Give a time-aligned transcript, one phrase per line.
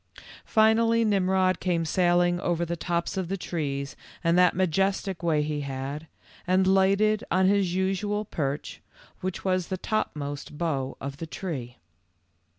[0.45, 5.61] Finally Nimrod came sailing over the tops of the trees in that majestic way he
[5.61, 6.07] had,
[6.47, 8.81] and lighted on his usual perch,
[9.19, 11.77] which was the top most bough of the tree.